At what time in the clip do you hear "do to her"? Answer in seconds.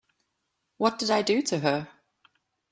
1.21-1.87